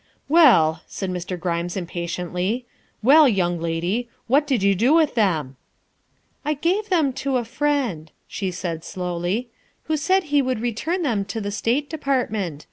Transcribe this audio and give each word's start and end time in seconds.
"Well," 0.27 0.81
said 0.87 1.11
Mr. 1.11 1.39
Grimes 1.39 1.77
impatiently," 1.77 2.65
well, 3.03 3.29
young 3.29 3.59
lady, 3.59 4.09
what 4.25 4.47
did 4.47 4.63
you 4.63 4.73
do 4.73 4.95
with 4.95 5.13
them?"" 5.13 5.57
I 6.43 6.55
gave 6.55 6.89
them 6.89 7.13
to 7.21 7.37
a 7.37 7.45
friend," 7.45 8.11
she 8.27 8.49
said 8.49 8.83
slowly," 8.83 9.51
who 9.83 9.95
said 9.95 10.23
he 10.23 10.41
would 10.41 10.59
return 10.59 11.03
them 11.03 11.23
to 11.25 11.39
the 11.39 11.51
State 11.51 11.87
Department. 11.87 12.59